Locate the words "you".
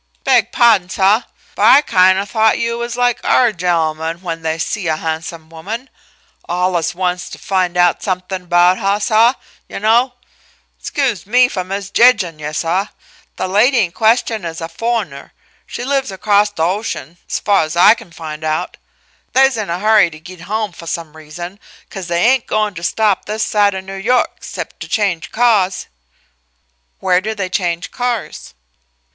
2.57-2.75